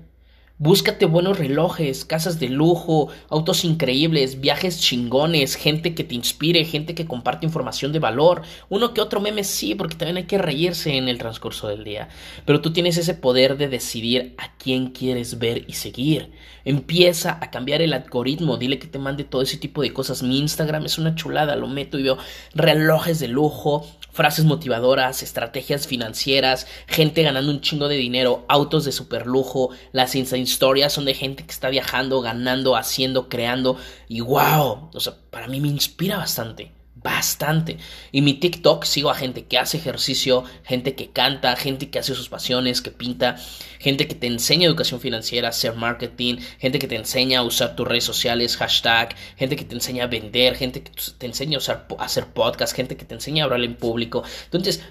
Búscate 0.58 1.04
buenos 1.04 1.38
relojes, 1.38 2.06
casas 2.06 2.40
de 2.40 2.48
lujo, 2.48 3.10
autos 3.28 3.62
increíbles, 3.62 4.40
viajes 4.40 4.80
chingones, 4.80 5.54
gente 5.54 5.94
que 5.94 6.02
te 6.02 6.14
inspire, 6.14 6.64
gente 6.64 6.94
que 6.94 7.04
comparte 7.04 7.44
información 7.44 7.92
de 7.92 7.98
valor. 7.98 8.40
Uno 8.70 8.94
que 8.94 9.02
otro 9.02 9.20
meme 9.20 9.44
sí, 9.44 9.74
porque 9.74 9.96
también 9.96 10.16
hay 10.16 10.24
que 10.24 10.38
reírse 10.38 10.96
en 10.96 11.08
el 11.08 11.18
transcurso 11.18 11.68
del 11.68 11.84
día. 11.84 12.08
Pero 12.46 12.62
tú 12.62 12.72
tienes 12.72 12.96
ese 12.96 13.12
poder 13.12 13.58
de 13.58 13.68
decidir 13.68 14.34
a 14.38 14.56
quién 14.56 14.92
quieres 14.92 15.38
ver 15.38 15.66
y 15.68 15.74
seguir. 15.74 16.30
Empieza 16.64 17.38
a 17.42 17.50
cambiar 17.50 17.82
el 17.82 17.92
algoritmo, 17.92 18.56
dile 18.56 18.78
que 18.78 18.86
te 18.86 18.98
mande 18.98 19.24
todo 19.24 19.42
ese 19.42 19.58
tipo 19.58 19.82
de 19.82 19.92
cosas. 19.92 20.22
Mi 20.22 20.38
Instagram 20.38 20.86
es 20.86 20.96
una 20.96 21.14
chulada, 21.14 21.54
lo 21.54 21.68
meto 21.68 21.98
y 21.98 22.02
veo 22.02 22.16
relojes 22.54 23.20
de 23.20 23.28
lujo, 23.28 23.86
frases 24.16 24.46
motivadoras, 24.46 25.22
estrategias 25.22 25.86
financieras, 25.86 26.66
gente 26.86 27.22
ganando 27.22 27.52
un 27.52 27.60
chingo 27.60 27.86
de 27.86 27.96
dinero, 27.96 28.46
autos 28.48 28.86
de 28.86 28.92
super 28.92 29.26
lujo, 29.26 29.68
las 29.92 30.14
historias 30.46 30.92
son 30.92 31.04
de 31.04 31.14
gente 31.14 31.44
que 31.44 31.52
está 31.52 31.68
viajando, 31.68 32.20
ganando, 32.20 32.76
haciendo, 32.76 33.28
creando 33.28 33.76
y 34.08 34.20
wow, 34.20 34.90
o 34.94 35.00
sea, 35.00 35.14
para 35.30 35.48
mí 35.48 35.60
me 35.60 35.68
inspira 35.68 36.16
bastante. 36.16 36.72
Bastante. 36.94 37.76
Y 38.10 38.20
mi 38.22 38.34
TikTok 38.34 38.84
sigo 38.84 39.10
a 39.10 39.14
gente 39.14 39.44
que 39.44 39.58
hace 39.58 39.76
ejercicio, 39.76 40.42
gente 40.64 40.96
que 40.96 41.10
canta, 41.10 41.54
gente 41.54 41.88
que 41.88 42.00
hace 42.00 42.14
sus 42.16 42.28
pasiones, 42.28 42.80
que 42.80 42.90
pinta, 42.90 43.36
gente 43.78 44.08
que 44.08 44.16
te 44.16 44.26
enseña 44.26 44.66
educación 44.66 44.98
financiera, 45.00 45.50
hacer 45.50 45.74
marketing, 45.74 46.38
gente 46.58 46.80
que 46.80 46.88
te 46.88 46.96
enseña 46.96 47.40
a 47.40 47.42
usar 47.44 47.76
tus 47.76 47.86
redes 47.86 48.02
sociales, 48.02 48.56
hashtag, 48.56 49.14
gente 49.36 49.54
que 49.54 49.64
te 49.64 49.76
enseña 49.76 50.04
a 50.04 50.06
vender, 50.08 50.56
gente 50.56 50.82
que 50.82 50.90
te 51.16 51.26
enseña 51.26 51.58
a, 51.58 52.04
hacer 52.04 52.26
podcast, 52.26 52.74
gente 52.74 52.96
que 52.96 53.04
te 53.04 53.14
enseña 53.14 53.44
a 53.44 53.46
hablar 53.46 53.62
en 53.62 53.76
público. 53.76 54.24
Entonces, 54.46 54.82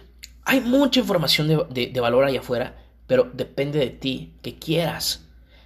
hay 0.45 0.61
mucha 0.61 1.01
información 1.01 1.49
de, 1.49 1.87
de 1.87 1.99
valor 1.99 2.23
allá 2.23 2.39
afuera, 2.39 2.77
pero 3.07 3.29
depende 3.33 3.79
de 3.79 3.89
ti 3.89 4.35
que 4.41 4.57
quieras. 4.57 5.24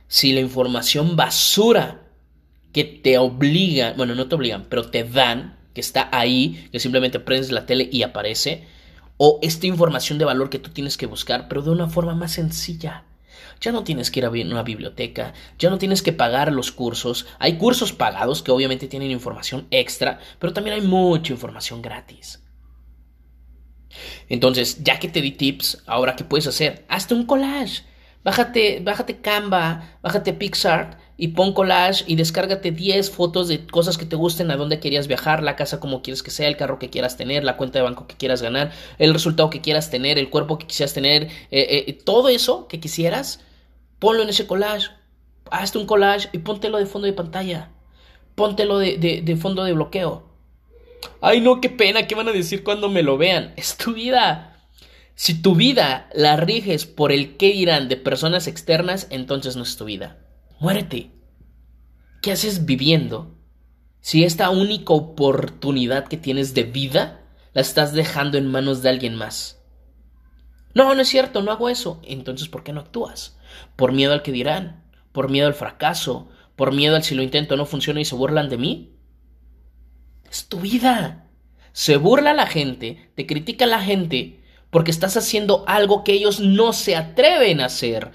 Si 0.10 0.34
la 0.34 0.40
información 0.40 1.16
basura 1.16 2.02
que 2.74 2.84
te 2.84 3.20
obligan, 3.20 3.96
bueno, 3.96 4.16
no 4.16 4.28
te 4.28 4.34
obligan, 4.34 4.66
pero 4.68 4.90
te 4.90 5.04
dan, 5.04 5.60
que 5.76 5.82
está 5.82 6.10
ahí, 6.12 6.68
que 6.72 6.80
simplemente 6.80 7.20
prendes 7.20 7.52
la 7.52 7.68
tele 7.68 7.88
y 7.92 8.02
aparece, 8.02 8.68
o 9.18 9.38
esta 9.44 9.68
información 9.68 10.18
de 10.18 10.26
valor 10.26 10.50
que 10.50 10.58
tú 10.58 10.72
tienes 10.72 10.98
que 10.98 11.06
buscar, 11.06 11.48
pero 11.48 11.62
de 11.62 11.70
una 11.70 11.88
forma 11.88 12.16
más 12.16 12.34
sencilla. 12.34 13.06
Ya 13.62 13.72
no 13.72 13.84
tienes 13.84 14.10
que 14.10 14.20
ir 14.20 14.26
a 14.26 14.30
una 14.30 14.64
biblioteca, 14.64 15.34
ya 15.60 15.70
no 15.70 15.78
tienes 15.78 16.02
que 16.02 16.12
pagar 16.12 16.52
los 16.52 16.72
cursos. 16.72 17.28
Hay 17.38 17.58
cursos 17.58 17.94
pagados 17.94 18.42
que 18.42 18.52
obviamente 18.52 18.88
tienen 18.88 19.12
información 19.12 19.68
extra, 19.70 20.20
pero 20.40 20.54
también 20.54 20.76
hay 20.76 20.82
mucha 20.82 21.34
información 21.34 21.84
gratis. 21.84 22.42
Entonces, 24.28 24.84
ya 24.84 24.98
que 24.98 25.08
te 25.08 25.22
di 25.22 25.34
tips, 25.34 25.84
ahora 25.86 26.16
qué 26.16 26.24
puedes 26.24 26.48
hacer? 26.48 26.86
Hazte 26.90 27.14
un 27.14 27.28
collage. 27.28 27.84
Bájate, 28.24 28.82
bájate 28.84 29.22
Canva, 29.22 29.98
bájate 30.02 30.34
Pixar 30.34 30.98
y 31.16 31.30
pon 31.30 31.54
collage 31.54 32.04
y 32.08 32.16
descárgate 32.16 32.72
10 32.72 33.12
fotos 33.12 33.48
de 33.48 33.66
cosas 33.66 33.98
que 33.98 34.06
te 34.06 34.16
gusten, 34.16 34.52
a 34.52 34.58
dónde 34.58 34.80
querías 34.80 35.08
viajar, 35.08 35.44
la 35.44 35.56
casa 35.56 35.80
como 35.80 36.02
quieres 36.02 36.24
que 36.24 36.32
sea, 36.32 36.48
el 36.48 36.58
carro 36.58 36.80
que 36.80 36.90
quieras 36.90 37.18
tener, 37.18 37.44
la 37.44 37.58
cuenta 37.58 37.80
de 37.80 37.84
banco 37.84 38.08
que 38.08 38.16
quieras 38.16 38.42
ganar, 38.42 38.72
el 38.98 39.14
resultado 39.14 39.50
que 39.50 39.62
quieras 39.62 39.90
tener, 39.90 40.18
el 40.18 40.30
cuerpo 40.30 40.58
que 40.58 40.68
quisieras 40.68 40.94
tener, 40.94 41.24
eh, 41.52 41.86
eh, 41.88 41.94
todo 41.94 42.30
eso 42.30 42.68
que 42.68 42.80
quisieras, 42.80 43.42
ponlo 44.00 44.24
en 44.24 44.30
ese 44.30 44.48
collage. 44.48 44.90
Hazte 45.52 45.78
un 45.78 45.86
collage 45.86 46.30
y 46.32 46.40
póntelo 46.40 46.78
de 46.78 46.86
fondo 46.86 47.06
de 47.08 47.14
pantalla. 47.14 47.70
Póntelo 48.36 48.80
de, 48.80 48.98
de 48.98 49.36
fondo 49.36 49.64
de 49.64 49.74
bloqueo. 49.74 50.24
Ay, 51.22 51.42
no, 51.42 51.60
qué 51.60 51.70
pena, 51.70 52.08
¿qué 52.08 52.16
van 52.16 52.30
a 52.30 52.32
decir 52.32 52.64
cuando 52.64 52.88
me 52.90 53.04
lo 53.04 53.18
vean? 53.18 53.54
Es 53.58 53.76
tu 53.76 53.94
vida. 53.94 54.49
Si 55.20 55.42
tu 55.42 55.54
vida 55.54 56.10
la 56.14 56.38
riges 56.38 56.86
por 56.86 57.12
el 57.12 57.36
qué 57.36 57.52
dirán 57.52 57.90
de 57.90 57.98
personas 57.98 58.48
externas, 58.48 59.06
entonces 59.10 59.58
no 59.58 59.64
es 59.64 59.76
tu 59.76 59.84
vida. 59.84 60.18
Muérete. 60.62 61.12
¿Qué 62.22 62.32
haces 62.32 62.66
viviendo? 62.66 63.36
Si 64.00 64.24
esta 64.24 64.50
única 64.50 64.94
oportunidad 64.94 66.08
que 66.08 66.16
tienes 66.16 66.54
de 66.54 66.64
vida 66.64 67.20
la 67.52 67.60
estás 67.60 67.92
dejando 67.92 68.38
en 68.38 68.50
manos 68.50 68.82
de 68.82 68.88
alguien 68.88 69.16
más. 69.16 69.62
No, 70.74 70.96
no 70.96 71.02
es 71.02 71.10
cierto, 71.10 71.42
no 71.42 71.52
hago 71.52 71.68
eso. 71.68 72.00
Entonces, 72.06 72.48
¿por 72.48 72.64
qué 72.64 72.72
no 72.72 72.80
actúas? 72.80 73.38
¿Por 73.76 73.92
miedo 73.92 74.14
al 74.14 74.22
que 74.22 74.32
dirán? 74.32 74.86
¿Por 75.12 75.30
miedo 75.30 75.48
al 75.48 75.54
fracaso? 75.54 76.30
¿Por 76.56 76.72
miedo 76.72 76.96
al 76.96 77.04
si 77.04 77.14
lo 77.14 77.24
intento 77.24 77.58
no 77.58 77.66
funciona 77.66 78.00
y 78.00 78.06
se 78.06 78.16
burlan 78.16 78.48
de 78.48 78.58
mí? 78.58 78.96
Es 80.32 80.48
tu 80.48 80.62
vida. 80.62 81.28
Se 81.74 81.98
burla 81.98 82.34
la 82.34 82.48
gente, 82.48 83.12
te 83.16 83.26
critica 83.26 83.66
la 83.66 83.82
gente, 83.82 84.40
porque 84.70 84.92
estás 84.92 85.18
haciendo 85.18 85.64
algo 85.68 86.04
que 86.04 86.14
ellos 86.14 86.40
no 86.40 86.74
se 86.74 86.96
atreven 86.96 87.62
a 87.62 87.66
hacer. 87.66 88.12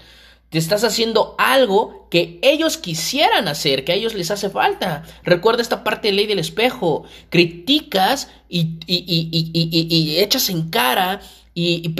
Te 0.49 0.57
estás 0.59 0.83
haciendo 0.83 1.35
algo 1.37 2.07
que 2.09 2.39
ellos 2.41 2.77
quisieran 2.77 3.47
hacer, 3.47 3.83
que 3.83 3.91
a 3.91 3.95
ellos 3.95 4.13
les 4.13 4.31
hace 4.31 4.49
falta. 4.49 5.03
Recuerda 5.23 5.61
esta 5.61 5.83
parte 5.83 6.07
de 6.07 6.13
ley 6.13 6.27
del 6.27 6.39
espejo. 6.39 7.03
Criticas 7.29 8.29
y, 8.47 8.79
y, 8.85 10.17
echas 10.19 10.49
en 10.49 10.69
cara 10.69 11.19
y, 11.53 11.93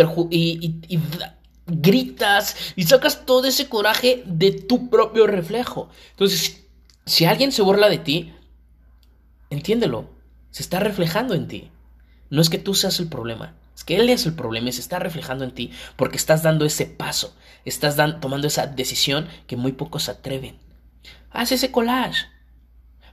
gritas 1.67 2.55
y 2.75 2.83
sacas 2.83 3.25
todo 3.25 3.45
ese 3.45 3.67
coraje 3.67 4.23
de 4.25 4.51
tu 4.51 4.89
propio 4.89 5.27
reflejo. 5.27 5.89
Entonces, 6.11 6.65
si 7.05 7.25
alguien 7.25 7.51
se 7.51 7.61
burla 7.61 7.89
de 7.89 7.97
ti, 7.97 8.33
entiéndelo, 9.49 10.09
se 10.51 10.63
está 10.63 10.79
reflejando 10.79 11.33
en 11.33 11.47
ti. 11.47 11.71
No 12.29 12.41
es 12.41 12.49
que 12.49 12.57
tú 12.57 12.73
seas 12.73 12.99
el 12.99 13.07
problema, 13.07 13.55
es 13.75 13.83
que 13.83 13.97
Él 13.97 14.09
es 14.09 14.25
el 14.25 14.33
problema 14.33 14.69
y 14.69 14.71
se 14.71 14.81
está 14.81 14.99
reflejando 14.99 15.43
en 15.43 15.51
ti 15.51 15.71
porque 15.95 16.17
estás 16.17 16.43
dando 16.43 16.65
ese 16.65 16.85
paso, 16.85 17.35
estás 17.65 17.97
tomando 18.21 18.47
esa 18.47 18.67
decisión 18.67 19.27
que 19.47 19.57
muy 19.57 19.73
pocos 19.73 20.03
se 20.03 20.11
atreven. 20.11 20.57
Haz 21.31 21.51
ese 21.51 21.71
collage. 21.71 22.27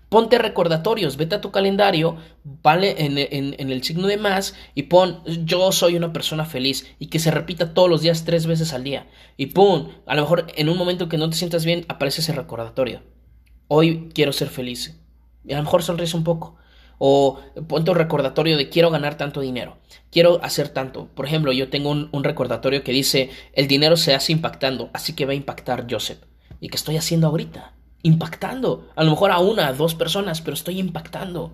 Ponte 0.08 0.36
recordatorios, 0.36 1.16
vete 1.16 1.36
a 1.36 1.40
tu 1.40 1.50
calendario, 1.50 2.18
vale 2.44 3.06
en, 3.06 3.16
en, 3.16 3.70
el 3.70 3.82
signo 3.82 4.06
de 4.06 4.18
más 4.18 4.54
y 4.74 4.82
pon 4.82 5.22
yo 5.46 5.72
soy 5.72 5.96
una 5.96 6.12
persona 6.12 6.44
feliz 6.44 6.86
y 6.98 7.06
que 7.06 7.18
se 7.18 7.30
repita 7.30 7.72
todos 7.72 7.88
los 7.88 8.02
días 8.02 8.24
tres 8.26 8.46
veces 8.46 8.74
al 8.74 8.84
día. 8.84 9.08
Y 9.38 9.46
pum, 9.46 9.88
a 10.06 10.14
lo 10.14 10.20
mejor 10.20 10.48
en 10.54 10.68
un 10.68 10.76
momento 10.76 11.08
que 11.08 11.16
no 11.16 11.30
te 11.30 11.36
sientas 11.36 11.64
bien 11.64 11.86
aparece 11.88 12.20
ese 12.20 12.34
recordatorio. 12.34 13.00
Hoy 13.68 14.10
quiero 14.14 14.34
ser 14.34 14.48
feliz. 14.48 15.00
Y 15.46 15.54
a 15.54 15.56
lo 15.56 15.62
mejor 15.62 15.82
sonríes 15.82 16.12
un 16.12 16.24
poco. 16.24 16.56
O 17.04 17.40
ponte 17.66 17.90
un 17.90 17.96
recordatorio 17.96 18.56
de 18.56 18.68
quiero 18.68 18.88
ganar 18.88 19.16
tanto 19.16 19.40
dinero, 19.40 19.76
quiero 20.12 20.38
hacer 20.44 20.68
tanto. 20.68 21.08
Por 21.16 21.26
ejemplo, 21.26 21.52
yo 21.52 21.68
tengo 21.68 21.90
un, 21.90 22.22
recordatorio 22.22 22.84
que 22.84 22.92
dice 22.92 23.30
el 23.54 23.66
dinero 23.66 23.96
se 23.96 24.14
hace 24.14 24.30
impactando, 24.30 24.88
así 24.92 25.12
que 25.12 25.26
va 25.26 25.32
a 25.32 25.34
impactar 25.34 25.88
Joseph. 25.90 26.20
¿Y 26.60 26.68
qué 26.68 26.76
estoy 26.76 26.96
haciendo 26.96 27.26
ahorita? 27.26 27.72
Impactando. 28.04 28.88
A 28.94 29.02
lo 29.02 29.10
mejor 29.10 29.32
a 29.32 29.40
una, 29.40 29.66
a 29.66 29.72
dos 29.72 29.96
personas, 29.96 30.42
pero 30.42 30.54
estoy 30.54 30.78
impactando. 30.78 31.52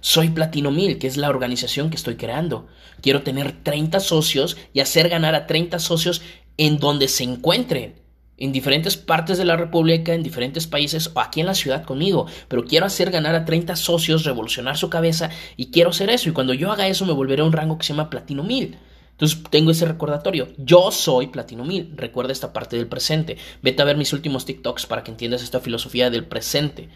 Soy 0.00 0.30
Platino 0.30 0.72
Mil, 0.72 0.98
que 0.98 1.06
es 1.06 1.16
la 1.16 1.30
organización 1.30 1.88
que 1.88 1.96
estoy 1.96 2.16
creando. 2.16 2.66
Quiero 3.00 3.22
tener 3.22 3.62
30 3.62 4.00
socios 4.00 4.56
y 4.72 4.80
hacer 4.80 5.08
ganar 5.08 5.36
a 5.36 5.46
30 5.46 5.78
socios 5.78 6.20
en 6.56 6.78
donde 6.78 7.06
se 7.06 7.22
encuentren 7.22 8.05
en 8.38 8.52
diferentes 8.52 8.96
partes 8.96 9.38
de 9.38 9.44
la 9.44 9.56
República, 9.56 10.14
en 10.14 10.22
diferentes 10.22 10.66
países 10.66 11.10
o 11.14 11.20
aquí 11.20 11.40
en 11.40 11.46
la 11.46 11.54
ciudad 11.54 11.84
conmigo, 11.84 12.26
pero 12.48 12.64
quiero 12.64 12.86
hacer 12.86 13.10
ganar 13.10 13.34
a 13.34 13.44
30 13.44 13.76
socios, 13.76 14.24
revolucionar 14.24 14.76
su 14.76 14.90
cabeza 14.90 15.30
y 15.56 15.70
quiero 15.70 15.90
hacer 15.90 16.10
eso 16.10 16.28
y 16.28 16.32
cuando 16.32 16.54
yo 16.54 16.72
haga 16.72 16.88
eso 16.88 17.06
me 17.06 17.12
volveré 17.12 17.42
a 17.42 17.46
un 17.46 17.52
rango 17.52 17.78
que 17.78 17.86
se 17.86 17.92
llama 17.92 18.10
Platino 18.10 18.44
1000. 18.44 18.76
Entonces 19.12 19.42
tengo 19.48 19.70
ese 19.70 19.86
recordatorio. 19.86 20.48
Yo 20.58 20.90
soy 20.90 21.28
Platino 21.28 21.64
1000. 21.64 21.94
Recuerda 21.96 22.32
esta 22.32 22.52
parte 22.52 22.76
del 22.76 22.86
presente. 22.86 23.38
Vete 23.62 23.80
a 23.80 23.86
ver 23.86 23.96
mis 23.96 24.12
últimos 24.12 24.44
TikToks 24.44 24.84
para 24.84 25.02
que 25.02 25.10
entiendas 25.10 25.42
esta 25.42 25.60
filosofía 25.60 26.10
del 26.10 26.26
presente. 26.26 26.90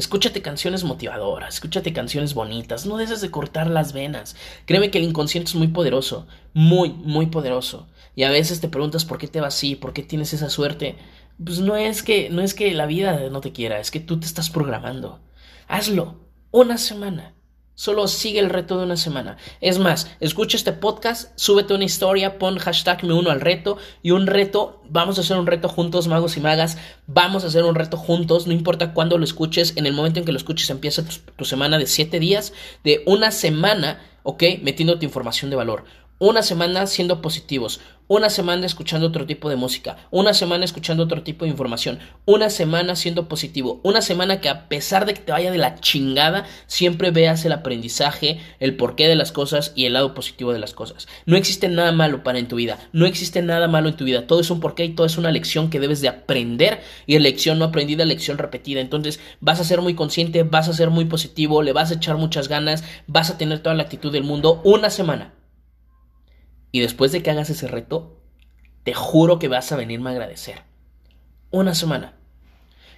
Escúchate 0.00 0.40
canciones 0.40 0.82
motivadoras, 0.82 1.56
escúchate 1.56 1.92
canciones 1.92 2.32
bonitas, 2.32 2.86
no 2.86 2.96
dejes 2.96 3.20
de 3.20 3.30
cortar 3.30 3.68
las 3.68 3.92
venas. 3.92 4.34
Créeme 4.64 4.90
que 4.90 4.96
el 4.96 5.04
inconsciente 5.04 5.50
es 5.50 5.54
muy 5.54 5.68
poderoso, 5.68 6.26
muy, 6.54 6.88
muy 6.88 7.26
poderoso. 7.26 7.86
Y 8.16 8.22
a 8.22 8.30
veces 8.30 8.62
te 8.62 8.70
preguntas 8.70 9.04
por 9.04 9.18
qué 9.18 9.28
te 9.28 9.42
va 9.42 9.48
así, 9.48 9.76
por 9.76 9.92
qué 9.92 10.02
tienes 10.02 10.32
esa 10.32 10.48
suerte. 10.48 10.96
Pues 11.44 11.60
no 11.60 11.76
es 11.76 12.02
que, 12.02 12.30
no 12.30 12.40
es 12.40 12.54
que 12.54 12.72
la 12.72 12.86
vida 12.86 13.28
no 13.28 13.42
te 13.42 13.52
quiera, 13.52 13.78
es 13.78 13.90
que 13.90 14.00
tú 14.00 14.18
te 14.18 14.24
estás 14.24 14.48
programando. 14.48 15.20
Hazlo 15.68 16.16
una 16.50 16.78
semana. 16.78 17.34
Solo 17.80 18.08
sigue 18.08 18.40
el 18.40 18.50
reto 18.50 18.76
de 18.76 18.84
una 18.84 18.98
semana. 18.98 19.38
Es 19.62 19.78
más, 19.78 20.10
escucha 20.20 20.58
este 20.58 20.74
podcast, 20.74 21.32
súbete 21.36 21.72
una 21.72 21.84
historia, 21.84 22.38
pon 22.38 22.58
hashtag 22.58 23.04
me 23.04 23.14
uno 23.14 23.30
al 23.30 23.40
reto 23.40 23.78
y 24.02 24.10
un 24.10 24.26
reto, 24.26 24.82
vamos 24.90 25.16
a 25.16 25.22
hacer 25.22 25.38
un 25.38 25.46
reto 25.46 25.66
juntos, 25.66 26.06
magos 26.06 26.36
y 26.36 26.40
magas, 26.40 26.76
vamos 27.06 27.42
a 27.42 27.46
hacer 27.46 27.64
un 27.64 27.74
reto 27.74 27.96
juntos, 27.96 28.46
no 28.46 28.52
importa 28.52 28.92
cuándo 28.92 29.16
lo 29.16 29.24
escuches, 29.24 29.78
en 29.78 29.86
el 29.86 29.94
momento 29.94 30.18
en 30.18 30.26
que 30.26 30.32
lo 30.32 30.36
escuches 30.36 30.68
empieza 30.68 31.06
tu, 31.06 31.44
semana 31.46 31.78
de 31.78 31.86
siete 31.86 32.20
días, 32.20 32.52
de 32.84 33.02
una 33.06 33.30
semana, 33.30 34.02
¿ok? 34.24 34.42
Metiéndote 34.60 35.06
información 35.06 35.48
de 35.48 35.56
valor. 35.56 35.84
Una 36.20 36.42
semana 36.42 36.86
siendo 36.86 37.22
positivos, 37.22 37.80
una 38.06 38.28
semana 38.28 38.66
escuchando 38.66 39.06
otro 39.06 39.24
tipo 39.24 39.48
de 39.48 39.56
música, 39.56 39.96
una 40.10 40.34
semana 40.34 40.66
escuchando 40.66 41.04
otro 41.04 41.22
tipo 41.22 41.46
de 41.46 41.50
información, 41.50 41.98
una 42.26 42.50
semana 42.50 42.94
siendo 42.94 43.26
positivo, 43.26 43.80
una 43.84 44.02
semana 44.02 44.38
que 44.38 44.50
a 44.50 44.68
pesar 44.68 45.06
de 45.06 45.14
que 45.14 45.22
te 45.22 45.32
vaya 45.32 45.50
de 45.50 45.56
la 45.56 45.80
chingada, 45.80 46.44
siempre 46.66 47.10
veas 47.10 47.46
el 47.46 47.52
aprendizaje, 47.52 48.38
el 48.58 48.76
porqué 48.76 49.08
de 49.08 49.14
las 49.14 49.32
cosas 49.32 49.72
y 49.74 49.86
el 49.86 49.94
lado 49.94 50.12
positivo 50.12 50.52
de 50.52 50.58
las 50.58 50.74
cosas. 50.74 51.08
No 51.24 51.38
existe 51.38 51.68
nada 51.70 51.90
malo 51.90 52.22
para 52.22 52.38
en 52.38 52.48
tu 52.48 52.56
vida, 52.56 52.78
no 52.92 53.06
existe 53.06 53.40
nada 53.40 53.66
malo 53.66 53.88
en 53.88 53.96
tu 53.96 54.04
vida, 54.04 54.26
todo 54.26 54.40
es 54.40 54.50
un 54.50 54.60
porqué 54.60 54.84
y 54.84 54.94
todo 54.94 55.06
es 55.06 55.16
una 55.16 55.30
lección 55.30 55.70
que 55.70 55.80
debes 55.80 56.02
de 56.02 56.08
aprender 56.08 56.82
y 57.06 57.18
lección 57.18 57.58
no 57.58 57.64
aprendida, 57.64 58.04
lección 58.04 58.36
repetida. 58.36 58.82
Entonces 58.82 59.20
vas 59.40 59.58
a 59.58 59.64
ser 59.64 59.80
muy 59.80 59.94
consciente, 59.94 60.42
vas 60.42 60.68
a 60.68 60.74
ser 60.74 60.90
muy 60.90 61.06
positivo, 61.06 61.62
le 61.62 61.72
vas 61.72 61.90
a 61.90 61.94
echar 61.94 62.18
muchas 62.18 62.48
ganas, 62.48 62.84
vas 63.06 63.30
a 63.30 63.38
tener 63.38 63.60
toda 63.60 63.74
la 63.74 63.84
actitud 63.84 64.12
del 64.12 64.24
mundo 64.24 64.60
una 64.64 64.90
semana 64.90 65.39
y 66.72 66.80
después 66.80 67.12
de 67.12 67.22
que 67.22 67.30
hagas 67.30 67.50
ese 67.50 67.68
reto, 67.68 68.20
te 68.84 68.94
juro 68.94 69.38
que 69.38 69.48
vas 69.48 69.70
a 69.72 69.76
venirme 69.76 70.10
a 70.10 70.12
agradecer. 70.12 70.62
Una 71.50 71.74
semana. 71.74 72.14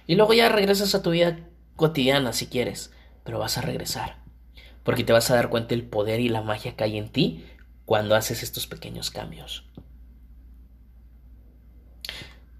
Y 0.05 0.15
luego 0.15 0.33
ya 0.33 0.49
regresas 0.49 0.93
a 0.95 1.01
tu 1.01 1.11
vida 1.11 1.39
cotidiana 1.75 2.33
si 2.33 2.47
quieres, 2.47 2.91
pero 3.23 3.39
vas 3.39 3.57
a 3.57 3.61
regresar. 3.61 4.17
Porque 4.83 5.03
te 5.03 5.13
vas 5.13 5.31
a 5.31 5.35
dar 5.35 5.49
cuenta 5.49 5.69
del 5.69 5.85
poder 5.85 6.19
y 6.19 6.29
la 6.29 6.41
magia 6.41 6.75
que 6.75 6.83
hay 6.83 6.97
en 6.97 7.09
ti 7.09 7.45
cuando 7.85 8.15
haces 8.15 8.43
estos 8.43 8.67
pequeños 8.67 9.11
cambios. 9.11 9.65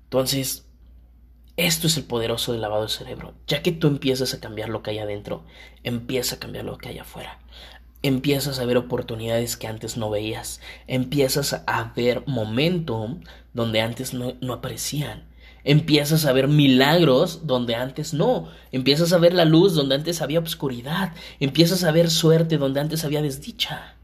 Entonces, 0.05 0.67
esto 1.57 1.87
es 1.87 1.97
el 1.97 2.05
poderoso 2.05 2.51
del 2.51 2.61
lavado 2.61 2.83
de 2.83 2.89
cerebro. 2.89 3.35
Ya 3.45 3.61
que 3.61 3.71
tú 3.71 3.87
empiezas 3.87 4.33
a 4.33 4.39
cambiar 4.39 4.69
lo 4.69 4.81
que 4.81 4.91
hay 4.91 4.99
adentro, 4.99 5.45
empieza 5.83 6.35
a 6.35 6.39
cambiar 6.39 6.65
lo 6.65 6.77
que 6.77 6.89
hay 6.89 6.99
afuera 6.99 7.39
empiezas 8.03 8.59
a 8.59 8.65
ver 8.65 8.77
oportunidades 8.77 9.57
que 9.57 9.67
antes 9.67 9.97
no 9.97 10.09
veías, 10.09 10.59
empiezas 10.87 11.63
a 11.65 11.93
ver 11.95 12.23
momentos 12.27 13.11
donde 13.53 13.81
antes 13.81 14.13
no, 14.13 14.33
no, 14.41 14.53
aparecían, 14.53 15.23
empiezas 15.63 16.25
a 16.25 16.33
ver 16.33 16.49
milagros 16.49 17.47
donde 17.47 17.75
antes 17.75 18.13
no, 18.13 18.49
empiezas 18.73 19.13
a 19.13 19.17
ver 19.17 19.33
la 19.33 19.45
luz 19.45 19.73
donde 19.73 19.95
antes 19.95 20.21
había 20.21 20.39
obscuridad, 20.39 21.13
empiezas 21.39 21.85
a 21.85 21.91
ver 21.91 22.09
suerte 22.09 22.57
donde 22.57 22.81
antes 22.81 23.05
había 23.05 23.21
desdicha. 23.21 23.95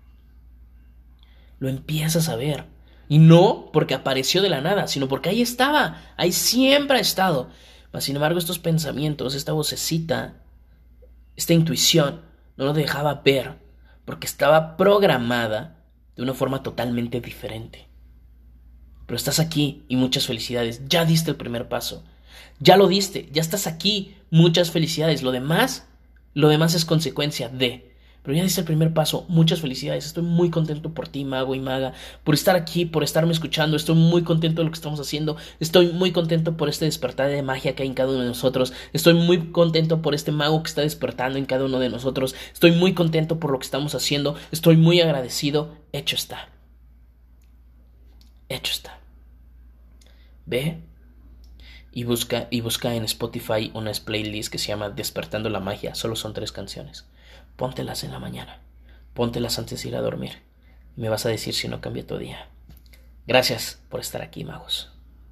Lo 1.60 1.68
empiezas 1.68 2.30
a 2.30 2.38
ver. 2.38 2.66
Y 3.10 3.18
no 3.18 3.70
porque 3.74 3.96
apareció 3.96 4.42
de 4.42 4.50
la 4.50 4.62
nada, 4.62 4.88
sino 4.88 5.10
porque 5.10 5.30
ahí 5.30 5.42
estaba, 5.42 6.14
ahí 6.16 6.32
siempre 6.32 6.98
ha 6.98 7.02
estado. 7.02 7.50
Mas, 7.92 8.06
sin 8.06 8.16
embargo, 8.16 8.40
estos 8.40 8.60
pensamientos, 8.60 9.34
esta 9.34 9.52
vocecita, 9.52 10.36
esta 11.36 11.54
intuición, 11.54 12.22
no 12.56 12.66
lo 12.66 12.74
dejaba 12.74 13.16
ver 13.26 13.56
porque 14.10 14.26
estaba 14.26 14.76
programada 14.76 15.84
de 16.16 16.24
una 16.24 16.34
forma 16.34 16.64
totalmente 16.64 17.22
diferente. 17.22 17.88
Pero 19.06 19.16
estás 19.16 19.40
aquí 19.40 19.84
y 19.88 19.98
muchas 19.98 20.26
felicidades. 20.26 20.82
Ya 20.90 21.06
diste 21.06 21.30
el 21.30 21.38
primer 21.38 21.70
paso. 21.70 22.04
Ya 22.60 22.76
lo 22.76 22.88
diste, 22.88 23.30
ya 23.32 23.40
estás 23.40 23.68
aquí. 23.68 24.16
Muchas 24.32 24.72
felicidades. 24.72 25.22
Lo 25.22 25.32
demás, 25.32 25.88
lo 26.34 26.50
demás 26.50 26.74
es 26.74 26.86
consecuencia 26.86 27.50
de. 27.50 27.89
Pero 28.30 28.38
ya 28.38 28.44
diste 28.44 28.62
el 28.62 28.68
primer 28.68 28.94
paso. 28.94 29.26
Muchas 29.28 29.60
felicidades. 29.60 30.06
Estoy 30.06 30.22
muy 30.22 30.52
contento 30.52 30.94
por 30.94 31.08
ti, 31.08 31.26
mago 31.26 31.56
y 31.56 31.60
maga, 31.60 31.94
por 32.24 32.36
estar 32.36 32.56
aquí, 32.56 32.86
por 32.86 33.04
estarme 33.04 33.32
escuchando. 33.32 33.76
Estoy 33.76 33.96
muy 33.96 34.22
contento 34.22 34.62
de 34.62 34.66
lo 34.66 34.70
que 34.70 34.76
estamos 34.76 35.00
haciendo. 35.00 35.36
Estoy 35.60 35.94
muy 35.94 36.12
contento 36.12 36.56
por 36.56 36.70
este 36.70 36.86
despertar 36.86 37.32
de 37.32 37.42
magia 37.42 37.74
que 37.74 37.82
hay 37.82 37.90
en 37.90 37.96
cada 37.96 38.10
uno 38.10 38.20
de 38.20 38.28
nosotros. 38.28 38.72
Estoy 38.94 39.16
muy 39.16 39.48
contento 39.48 40.04
por 40.04 40.14
este 40.14 40.32
mago 40.32 40.62
que 40.62 40.68
está 40.68 40.84
despertando 40.84 41.40
en 41.40 41.48
cada 41.48 41.66
uno 41.66 41.80
de 41.80 41.90
nosotros. 41.90 42.36
Estoy 42.54 42.72
muy 42.72 42.94
contento 42.94 43.40
por 43.40 43.50
lo 43.50 43.58
que 43.58 43.66
estamos 43.66 43.96
haciendo. 43.96 44.36
Estoy 44.52 44.78
muy 44.78 45.02
agradecido. 45.02 45.76
Hecho 45.92 46.16
está. 46.16 46.50
Hecho 48.48 48.74
está. 48.74 49.00
Ve 50.46 50.84
y 51.92 52.04
busca 52.04 52.48
y 52.52 52.62
busca 52.62 52.94
en 52.94 53.06
Spotify 53.06 53.72
una 53.74 53.92
playlist 53.94 54.52
que 54.52 54.60
se 54.60 54.68
llama 54.68 54.92
Despertando 54.92 55.50
la 55.50 55.62
magia. 55.62 55.96
Solo 55.96 56.16
son 56.16 56.36
tres 56.36 56.52
canciones 56.52 57.08
póntelas 57.60 58.06
en 58.06 58.12
la 58.12 58.20
mañana, 58.20 58.62
póntelas 59.14 59.60
antes 59.60 59.84
de 59.84 59.90
ir 59.90 59.96
a 59.98 60.02
dormir. 60.02 60.44
Y 60.96 61.02
me 61.02 61.10
vas 61.10 61.26
a 61.26 61.30
decir 61.30 61.54
si 61.54 61.68
no 61.68 61.82
cambia 61.82 62.08
tu 62.08 62.18
día. 62.18 62.48
Gracias 63.28 63.82
por 63.90 64.00
estar 64.00 64.22
aquí, 64.22 64.46
magos. 64.46 64.94